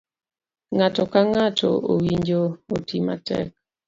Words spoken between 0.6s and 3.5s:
Ng'ato ka ng'ato owinjo oti matek.